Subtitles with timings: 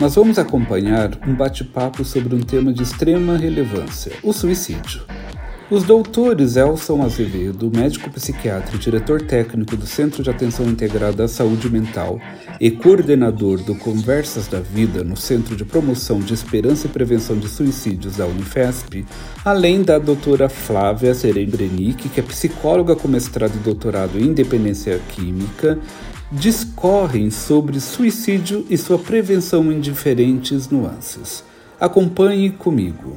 [0.00, 5.02] nós vamos acompanhar um bate-papo sobre um tema de extrema relevância: o suicídio.
[5.70, 11.28] Os doutores Elson Azevedo, médico psiquiatra e diretor técnico do Centro de Atenção Integrada à
[11.28, 12.18] Saúde Mental
[12.60, 17.48] e coordenador do Conversas da Vida no Centro de Promoção de Esperança e Prevenção de
[17.48, 19.06] Suicídios da Unifesp,
[19.44, 25.78] além da doutora Flávia Serembrenic, que é psicóloga com mestrado e doutorado em Independência Química,
[26.32, 31.44] discorrem sobre suicídio e sua prevenção em diferentes nuances.
[31.78, 33.16] Acompanhe comigo.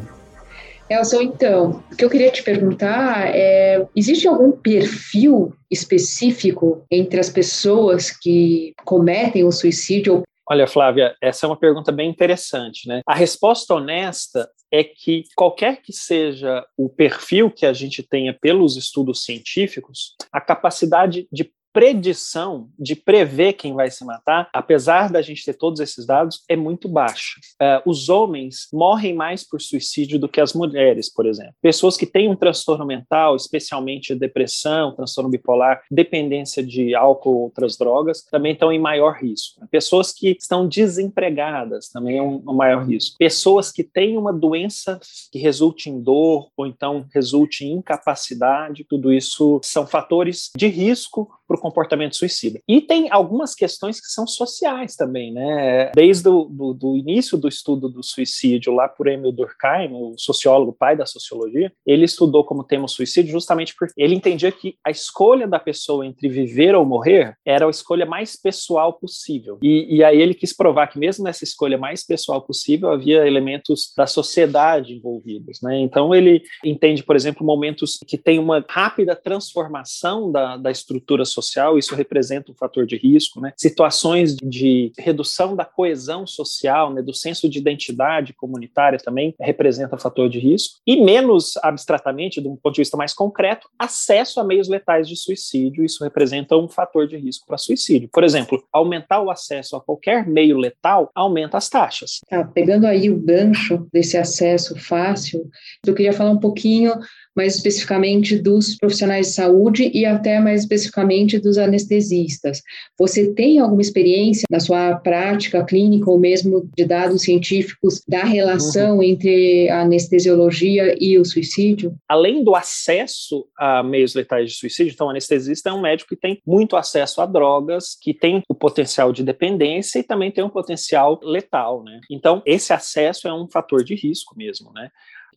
[0.94, 7.30] Elson, então, o que eu queria te perguntar é: existe algum perfil específico entre as
[7.30, 10.24] pessoas que cometem o suicídio?
[10.50, 13.02] Olha, Flávia, essa é uma pergunta bem interessante, né?
[13.08, 18.76] A resposta honesta é que qualquer que seja o perfil que a gente tenha pelos
[18.76, 25.43] estudos científicos, a capacidade de predição de prever quem vai se matar, apesar da gente
[25.43, 27.40] ter todos esses dados, é muito baixa.
[27.55, 31.55] Uh, os homens morrem mais por suicídio do que as mulheres, por exemplo.
[31.62, 37.76] Pessoas que têm um transtorno mental, especialmente depressão, transtorno bipolar, dependência de álcool ou outras
[37.76, 39.68] drogas, também estão em maior risco.
[39.71, 43.18] Pessoas que estão desempregadas também é um, um maior risco.
[43.18, 44.99] Pessoas que têm uma doença
[45.32, 51.32] que resulte em dor ou então resulte em incapacidade, tudo isso são fatores de risco
[51.48, 52.60] para o comportamento suicida.
[52.68, 55.91] E tem algumas questões que são sociais também, né?
[55.96, 60.74] Desde o do, do início do estudo do suicídio, lá por Emil Durkheim, o sociólogo
[60.74, 64.91] pai da sociologia, ele estudou como tema o suicídio justamente porque ele entendia que a
[64.91, 69.57] escolha da pessoa entre viver ou morrer era a escolha mais pessoal possível.
[69.62, 73.94] E, e aí ele quis provar que mesmo nessa escolha mais pessoal possível havia elementos
[73.96, 75.79] da sociedade envolvidos, né?
[75.79, 81.42] Então ele entende, por exemplo, momentos que tem uma rápida transformação da, da estrutura social
[81.43, 83.53] social, isso representa um fator de risco, né?
[83.57, 89.99] Situações de redução da coesão social, né, do senso de identidade comunitária também representa um
[89.99, 90.79] fator de risco.
[90.85, 95.15] E menos abstratamente, de um ponto de vista mais concreto, acesso a meios letais de
[95.15, 98.09] suicídio, isso representa um fator de risco para suicídio.
[98.11, 102.19] Por exemplo, aumentar o acesso a qualquer meio letal aumenta as taxas.
[102.29, 105.49] Tá, pegando aí o gancho desse acesso fácil,
[105.85, 106.93] eu queria falar um pouquinho
[107.35, 112.61] mais especificamente dos profissionais de saúde e até mais especificamente dos anestesistas.
[112.97, 118.97] Você tem alguma experiência na sua prática clínica ou mesmo de dados científicos da relação
[118.97, 119.03] uhum.
[119.03, 121.95] entre a anestesiologia e o suicídio?
[122.07, 126.22] Além do acesso a meios letais de suicídio, então o anestesista é um médico que
[126.22, 130.49] tem muito acesso a drogas, que tem o potencial de dependência e também tem um
[130.49, 131.99] potencial letal, né?
[132.09, 134.89] Então esse acesso é um fator de risco mesmo, né?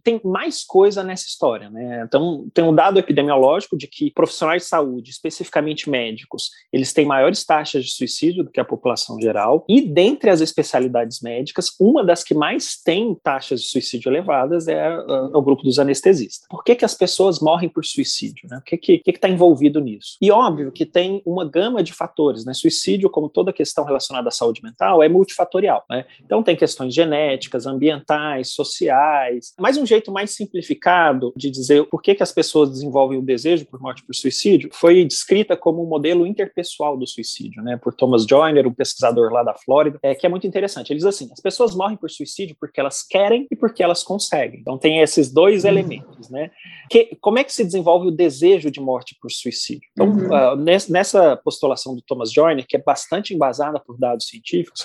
[0.07, 2.05] Tem mais coisa nessa história, né?
[2.07, 7.45] Então, tem um dado epidemiológico de que profissionais de saúde, especificamente médicos, eles têm maiores
[7.45, 9.65] taxas de suicídio do que a população geral.
[9.69, 14.97] E dentre as especialidades médicas, uma das que mais tem taxas de suicídio elevadas é,
[14.97, 16.47] uh, o grupo dos anestesistas.
[16.49, 18.49] Por que, que as pessoas morrem por suicídio?
[18.49, 18.59] Né?
[18.59, 20.19] O que está que, que tá envolvido nisso?
[20.23, 22.55] E óbvio que tem uma gama de fatores, né?
[22.55, 26.05] Suicídio, como toda questão relacionada à saúde mental, é multifatorial, né?
[26.25, 32.15] Então tem questões genéticas, ambientais, sociais, mas um jeito mais simplificado de dizer por que,
[32.15, 36.27] que as pessoas desenvolvem o desejo por morte por suicídio foi descrita como um modelo
[36.27, 40.29] interpessoal do suicídio, né, por Thomas Joyner, um pesquisador lá da Flórida, é, que é
[40.29, 40.93] muito interessante.
[40.93, 44.61] Ele diz assim: as pessoas morrem por suicídio porque elas querem e porque elas conseguem.
[44.61, 45.71] Então tem esses dois uhum.
[45.71, 46.51] elementos, né?
[46.91, 49.89] Que, como é que se desenvolve o desejo de morte por suicídio?
[49.93, 50.53] Então, uhum.
[50.53, 50.57] uh,
[50.89, 54.85] nessa postulação do Thomas Joyner, que é bastante embasada por dados científicos,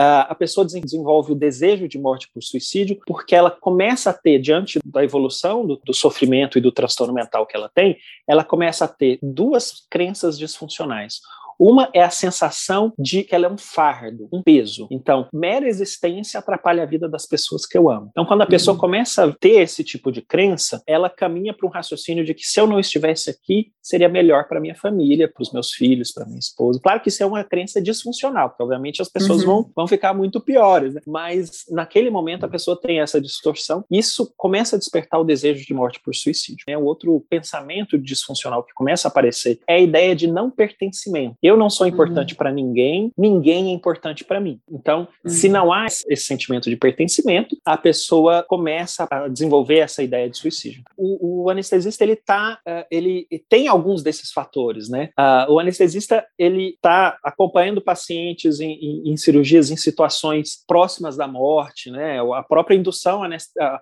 [0.00, 4.78] a pessoa desenvolve o desejo de morte por suicídio porque ela começa a ter diante
[4.84, 8.88] da evolução do, do, sofrimento e do transtorno mental que ela tem, ela começa a
[8.88, 11.20] ter duas crenças disfuncionais.
[11.58, 14.86] Uma é a sensação de que ela é um fardo, um peso.
[14.90, 18.08] Então, mera existência atrapalha a vida das pessoas que eu amo.
[18.10, 18.80] Então, quando a pessoa uhum.
[18.80, 22.60] começa a ter esse tipo de crença, ela caminha para um raciocínio de que se
[22.60, 26.38] eu não estivesse aqui, seria melhor para minha família, para os meus filhos, para minha
[26.38, 26.78] esposa.
[26.80, 29.46] Claro que isso é uma crença disfuncional, porque obviamente as pessoas uhum.
[29.46, 31.00] vão, vão ficar muito piores, né?
[31.06, 33.84] mas naquele momento a pessoa tem essa distorção.
[33.90, 36.64] Isso começa a despertar o desejo de morte por suicídio.
[36.68, 41.36] É um outro pensamento disfuncional que começa a aparecer é a ideia de não pertencimento
[41.48, 42.36] Eu não sou importante uhum.
[42.36, 44.60] para ninguém, ninguém é importante para mim.
[44.70, 45.30] Então, uhum.
[45.30, 50.36] se não há esse sentimento de pertencimento, a pessoa começa a desenvolver essa ideia de
[50.36, 50.82] suicídio.
[50.94, 55.08] O, o anestesista ele tá, uh, ele tem alguns desses fatores, né?
[55.18, 61.26] Uh, o anestesista ele está acompanhando pacientes em, em, em, cirurgias em situações próximas da
[61.26, 62.20] morte, né?
[62.34, 63.22] A própria indução,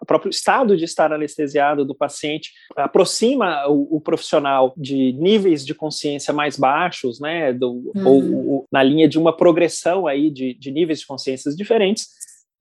[0.01, 5.75] o próprio estado de estar anestesiado do paciente aproxima o, o profissional de níveis de
[5.75, 7.56] consciência mais baixos, né?
[7.57, 8.07] Do, uhum.
[8.07, 12.09] ou, ou, na linha de uma progressão aí de, de níveis de consciências diferentes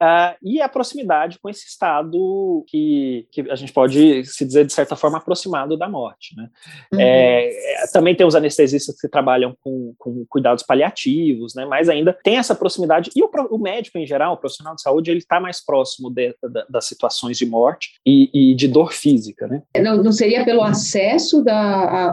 [0.02, 4.74] Uh, e a proximidade com esse estado que, que a gente pode se dizer, de
[4.74, 6.36] certa forma, aproximado da morte.
[6.36, 6.50] Né?
[6.94, 7.00] Uhum.
[7.00, 11.66] É, é, também tem os anestesistas que trabalham com, com, cuidados paliativos, né?
[11.66, 13.10] mas ainda tem essa proximidade.
[13.16, 16.36] E o, o médico, em geral, o profissional de saúde, ele está mais próximo de,
[16.44, 19.48] da, das situações de morte e, e, de dor física.
[19.48, 19.64] Né?
[19.82, 21.56] Não, não seria pelo acesso da,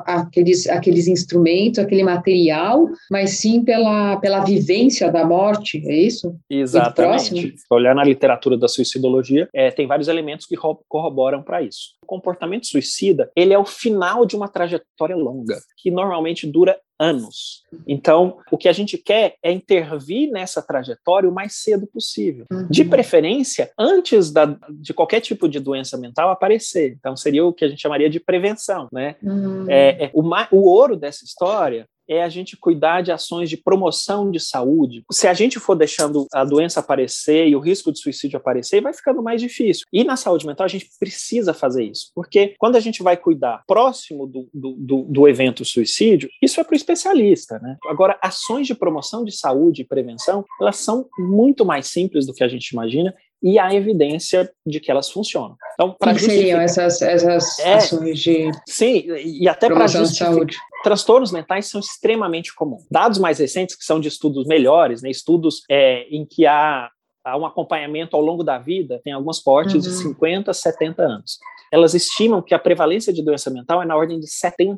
[0.06, 6.36] a, aqueles, aqueles instrumentos, aquele material, mas sim pela, pela vivência da morte, é isso?
[6.48, 10.56] Exatamente olhar na literatura da suicidologia, é, tem vários elementos que
[10.88, 11.94] corroboram para isso.
[12.02, 17.62] O comportamento suicida, ele é o final de uma trajetória longa, que normalmente dura anos.
[17.86, 22.46] Então, o que a gente quer é intervir nessa trajetória o mais cedo possível.
[22.52, 22.68] Uhum.
[22.70, 26.94] De preferência, antes da, de qualquer tipo de doença mental aparecer.
[26.96, 28.88] Então, seria o que a gente chamaria de prevenção.
[28.92, 29.16] Né?
[29.22, 29.66] Uhum.
[29.68, 30.22] É, é, o,
[30.52, 35.04] o ouro dessa história é a gente cuidar de ações de promoção de saúde.
[35.10, 38.92] Se a gente for deixando a doença aparecer e o risco de suicídio aparecer, vai
[38.92, 39.86] ficando mais difícil.
[39.92, 43.62] E na saúde mental a gente precisa fazer isso, porque quando a gente vai cuidar
[43.66, 47.58] próximo do, do, do, do evento suicídio, isso é para o especialista.
[47.58, 47.76] Né?
[47.86, 52.44] Agora, ações de promoção de saúde e prevenção, elas são muito mais simples do que
[52.44, 55.56] a gente imagina e há evidência de que elas funcionam.
[55.74, 60.46] Então, para seriam essas, essas é, ações de sim e até para justificar
[60.82, 62.86] transtornos mentais são extremamente comuns.
[62.90, 66.90] Dados mais recentes que são de estudos melhores, né, estudos é, em que há
[67.24, 69.80] há um acompanhamento ao longo da vida, tem algumas cohortes uhum.
[69.80, 71.38] de 50 70 anos
[71.72, 74.76] elas estimam que a prevalência de doença mental é na ordem de 70%.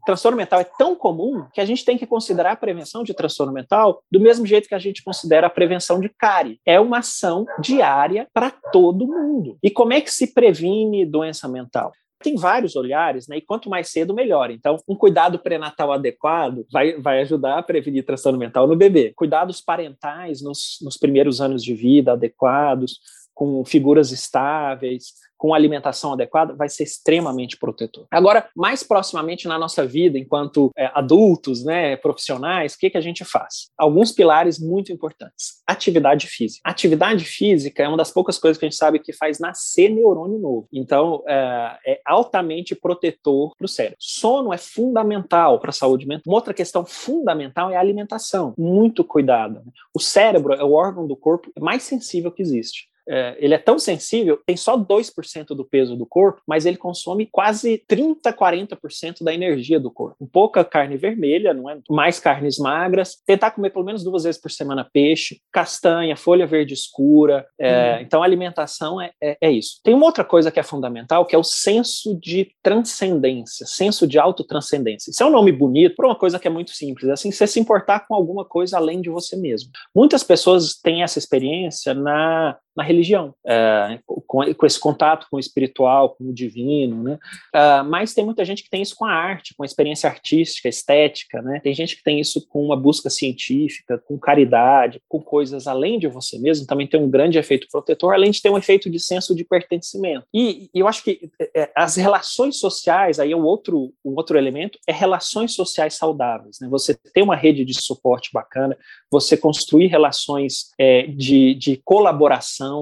[0.00, 3.12] O transtorno mental é tão comum que a gente tem que considerar a prevenção de
[3.12, 6.60] transtorno mental do mesmo jeito que a gente considera a prevenção de cárie.
[6.64, 9.58] É uma ação diária para todo mundo.
[9.60, 11.90] E como é que se previne doença mental?
[12.22, 13.38] Tem vários olhares, né?
[13.38, 14.50] E quanto mais cedo, melhor.
[14.50, 19.12] Então, um cuidado pré-natal adequado vai, vai ajudar a prevenir transtorno mental no bebê.
[19.14, 23.00] Cuidados parentais nos, nos primeiros anos de vida adequados,
[23.38, 28.08] com figuras estáveis, com alimentação adequada, vai ser extremamente protetor.
[28.10, 33.00] Agora, mais proximamente na nossa vida, enquanto é, adultos, né, profissionais, o que, que a
[33.00, 33.70] gente faz?
[33.78, 35.62] Alguns pilares muito importantes.
[35.64, 36.68] Atividade física.
[36.68, 40.40] Atividade física é uma das poucas coisas que a gente sabe que faz nascer neurônio
[40.40, 40.66] novo.
[40.72, 43.98] Então, é, é altamente protetor para o cérebro.
[44.00, 46.24] Sono é fundamental para a saúde mental.
[46.26, 48.52] Uma outra questão fundamental é a alimentação.
[48.58, 49.62] Muito cuidado.
[49.94, 53.78] O cérebro é o órgão do corpo mais sensível que existe é, ele é tão
[53.78, 59.32] sensível, tem só 2% do peso do corpo, mas ele consome quase 30, 40% da
[59.32, 60.16] energia do corpo.
[60.20, 61.78] Um pouca carne vermelha, não é?
[61.88, 66.74] Mais carnes magras, tentar comer pelo menos duas vezes por semana peixe, castanha, folha verde
[66.74, 67.46] escura.
[67.58, 68.02] É, hum.
[68.02, 69.80] Então, a alimentação é, é, é, isso.
[69.82, 74.18] Tem uma outra coisa que é fundamental, que é o senso de transcendência, senso de
[74.18, 75.10] autotranscendência.
[75.10, 77.58] Isso é um nome bonito para uma coisa que é muito simples, assim, você se
[77.58, 79.70] importar com alguma coisa além de você mesmo.
[79.94, 82.97] Muitas pessoas têm essa experiência na na religião,
[83.46, 87.18] é, com, com, esse contato com o espiritual, com o divino, né?
[87.54, 90.68] Uh, mas tem muita gente que tem isso com a arte, com a experiência artística,
[90.68, 91.60] estética, né?
[91.60, 96.06] Tem gente que tem isso com uma busca científica, com caridade, com coisas além de
[96.06, 99.34] você mesmo, também tem um grande efeito protetor, além de ter um efeito de senso
[99.34, 100.26] de pertencimento.
[100.32, 104.36] E, e eu acho que é, as relações sociais, aí é um outro, um outro
[104.36, 106.68] elemento, é relações sociais saudáveis, né?
[106.68, 108.76] Você ter uma rede de suporte bacana,
[109.10, 112.77] você construir relações é, de, de colaboração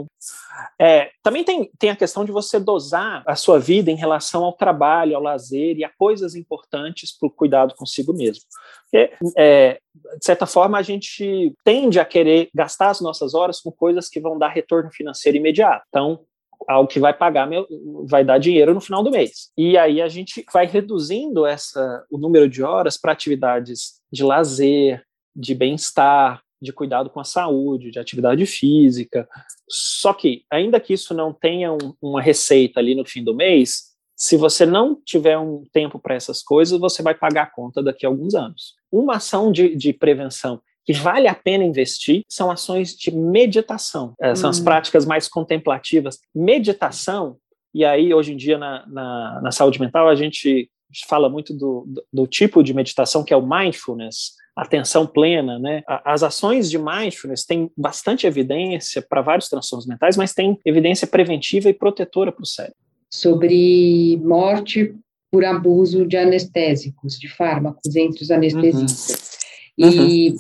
[0.81, 4.53] é, também tem, tem a questão de você dosar a sua vida em relação ao
[4.53, 8.45] trabalho, ao lazer e a coisas importantes para o cuidado consigo mesmo.
[8.85, 9.79] Porque, é,
[10.19, 14.21] de certa forma, a gente tende a querer gastar as nossas horas com coisas que
[14.21, 15.85] vão dar retorno financeiro imediato.
[15.89, 16.21] Então,
[16.69, 17.67] algo que vai pagar meu,
[18.09, 19.51] vai dar dinheiro no final do mês.
[19.57, 25.05] E aí a gente vai reduzindo essa o número de horas para atividades de lazer,
[25.35, 29.29] de bem-estar, de cuidado com a saúde, de atividade física.
[29.69, 33.97] Só que, ainda que isso não tenha um, uma receita ali no fim do mês,
[34.17, 38.07] se você não tiver um tempo para essas coisas, você vai pagar a conta daqui
[38.07, 38.75] a alguns anos.
[38.91, 44.35] Uma ação de, de prevenção que vale a pena investir são ações de meditação, é,
[44.35, 44.65] são as hum.
[44.65, 46.19] práticas mais contemplativas.
[46.35, 47.37] Meditação,
[47.75, 50.71] e aí hoje em dia na, na, na saúde mental a gente
[51.09, 55.83] fala muito do, do, do tipo de meditação que é o mindfulness, atenção plena, né?
[55.87, 61.69] As ações de mindfulness têm bastante evidência para vários transtornos mentais, mas tem evidência preventiva
[61.69, 62.79] e protetora para o cérebro.
[63.13, 64.95] Sobre morte
[65.31, 69.37] por abuso de anestésicos, de fármacos entre os anestesistas.
[69.79, 69.91] Uhum.
[69.91, 70.37] E, uhum.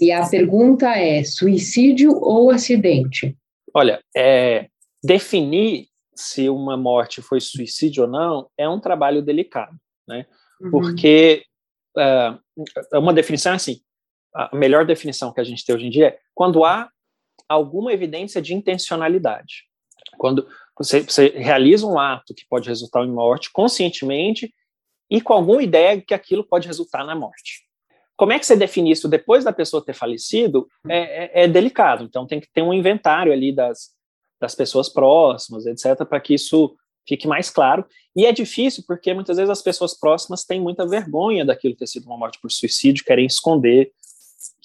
[0.00, 3.36] e a pergunta é: suicídio ou acidente?
[3.74, 4.68] Olha, é,
[5.02, 10.26] definir se uma morte foi suicídio ou não é um trabalho delicado, né?
[10.60, 10.70] Uhum.
[10.70, 11.42] Porque
[11.98, 12.34] é
[12.92, 13.80] uma definição assim,
[14.34, 16.90] a melhor definição que a gente tem hoje em dia é quando há
[17.48, 19.64] alguma evidência de intencionalidade.
[20.18, 24.52] Quando você, você realiza um ato que pode resultar em morte conscientemente
[25.10, 27.66] e com alguma ideia que aquilo pode resultar na morte.
[28.16, 30.68] Como é que você define isso depois da pessoa ter falecido?
[30.88, 32.04] É, é, é delicado.
[32.04, 33.90] Então tem que ter um inventário ali das,
[34.40, 36.74] das pessoas próximas, etc., para que isso
[37.06, 37.84] fique mais claro.
[38.14, 42.06] E é difícil porque muitas vezes as pessoas próximas têm muita vergonha daquilo ter sido
[42.06, 43.92] uma morte por suicídio, querem esconder,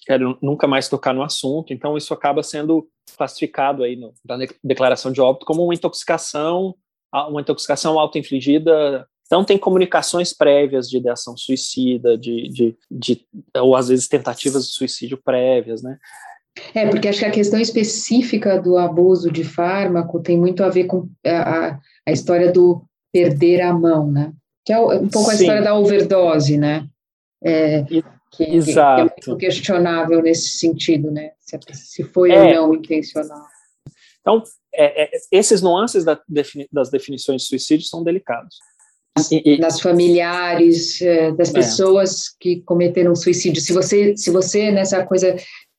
[0.05, 1.73] querem nunca mais tocar no assunto.
[1.73, 6.75] Então isso acaba sendo classificado aí no, na declaração de óbito como uma intoxicação,
[7.29, 9.07] uma intoxicação auto-infligida.
[9.25, 13.25] Então tem comunicações prévias de ideação suicida, de, de, de,
[13.57, 15.97] ou às vezes tentativas de suicídio prévias, né?
[16.73, 20.85] É, porque acho que a questão específica do abuso de fármaco tem muito a ver
[20.85, 24.31] com a, a história do perder a mão, né?
[24.65, 25.37] Que é um pouco Sim.
[25.37, 26.87] a história da overdose, né?
[27.43, 28.03] É, que,
[28.43, 29.13] Exato.
[29.15, 31.31] Que é muito questionável nesse sentido, né?
[31.39, 32.59] Se, se foi é.
[32.59, 33.45] ou não intencional.
[34.21, 38.57] Então, é, é, esses nuances da defini das definições de suicídio são delicados.
[39.31, 41.53] E, das familiares, é, das é.
[41.53, 43.61] pessoas que cometeram suicídio.
[43.61, 45.35] Se você, se você nessa coisa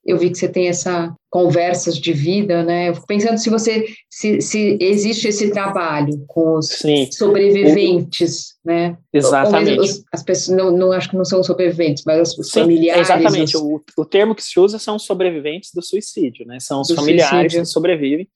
[0.09, 2.89] eu vi que você tem essa conversas de vida, né?
[2.89, 7.11] Eu fico pensando se você se, se existe esse trabalho com os Sim.
[7.13, 8.97] sobreviventes, o, né?
[9.13, 9.79] Exatamente.
[9.79, 13.11] Os, as pessoas não, não, acho que não são sobreviventes, mas os Sim, familiares.
[13.11, 13.57] Exatamente.
[13.57, 13.63] Os...
[13.63, 16.59] O, o termo que se usa são sobreviventes do suicídio, né?
[16.61, 17.61] São os familiares suicídio.
[17.61, 18.29] que sobrevivem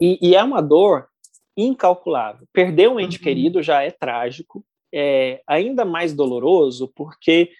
[0.00, 1.08] e, e, é uma dor
[1.56, 2.46] incalculável.
[2.52, 3.24] Perder um ente uhum.
[3.24, 7.50] querido já é trágico, é ainda mais doloroso porque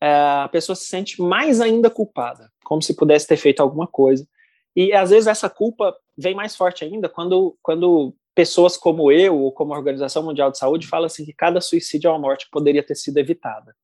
[0.00, 4.26] a pessoa se sente mais ainda culpada, como se pudesse ter feito alguma coisa.
[4.74, 9.52] E às vezes essa culpa vem mais forte ainda quando, quando pessoas como eu ou
[9.52, 12.82] como a Organização Mundial de Saúde falam assim que cada suicídio é uma morte poderia
[12.82, 13.76] ter sido evitada.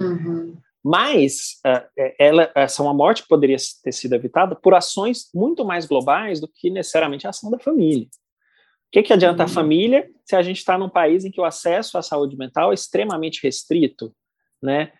[0.00, 0.56] Uhum.
[0.82, 1.86] Mas uh,
[2.18, 6.48] ela, essa é uma morte poderia ter sido evitada por ações muito mais globais do
[6.48, 8.06] que necessariamente a ação da família.
[8.06, 9.50] O que, que adianta uhum.
[9.50, 12.70] a família se a gente está num país em que o acesso à saúde mental
[12.70, 14.14] é extremamente restrito,
[14.62, 14.92] né?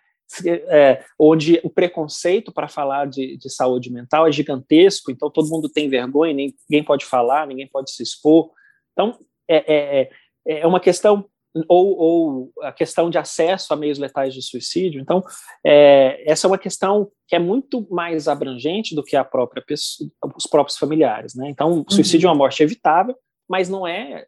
[0.46, 5.68] É, onde o preconceito para falar de, de, saúde mental é gigantesco, então todo mundo
[5.68, 8.50] tem vergonha, ninguém pode falar, ninguém pode se expor.
[8.92, 9.18] Então,
[9.49, 10.10] é, é,
[10.46, 11.26] é, é uma questão,
[11.68, 15.00] ou, ou, a questão de acesso a meios letais de suicídio.
[15.00, 15.22] Então,
[15.66, 20.08] é, essa é uma questão que é muito mais abrangente do que a própria pessoa,
[20.37, 21.34] os próprios familiares.
[21.34, 21.49] Né?
[21.50, 22.30] Então, suicídio uhum.
[22.30, 23.16] é uma morte evitável,
[23.49, 24.26] mas não é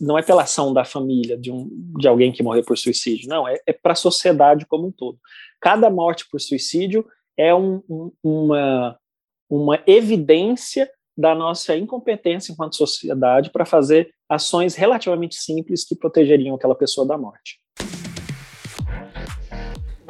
[0.00, 1.68] não é pela ação da família de, um,
[1.98, 5.18] de alguém que morreu por suicídio, não, é, é para a sociedade como um todo.
[5.60, 7.04] Cada morte por suicídio
[7.36, 8.98] é um, um, uma,
[9.50, 16.74] uma evidência da nossa incompetência enquanto sociedade para fazer ações relativamente simples que protegeriam aquela
[16.74, 17.58] pessoa da morte.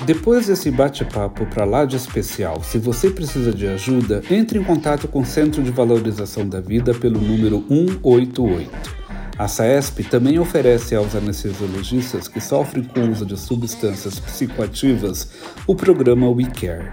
[0.05, 5.09] Depois desse bate-papo para lá de especial, se você precisa de ajuda, entre em contato
[5.09, 9.06] com o Centro de Valorização da Vida pelo número 188.
[9.39, 15.29] A SAESP também oferece aos anestesiologistas que sofrem com o uso de substâncias psicoativas
[15.67, 16.91] o programa WeCare.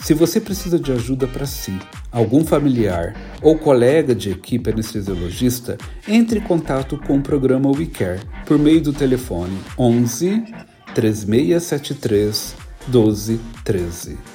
[0.00, 1.78] Se você precisa de ajuda para si,
[2.10, 5.76] algum familiar ou colega de equipe anestesiologista,
[6.08, 10.44] entre em contato com o programa WeCare por meio do telefone 11
[10.94, 12.54] 3673
[12.88, 14.33] 1213.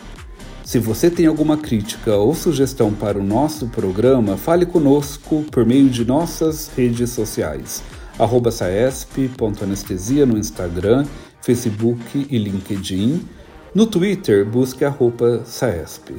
[0.69, 5.89] Se você tem alguma crítica ou sugestão para o nosso programa, fale conosco por meio
[5.89, 7.81] de nossas redes sociais.
[8.19, 11.07] Arroba saesp.anestesia no Instagram,
[11.41, 13.27] Facebook e LinkedIn.
[13.73, 16.11] No Twitter, busque a roupa Saesp.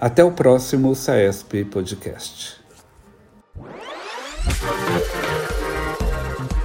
[0.00, 2.58] Até o próximo Saesp Podcast.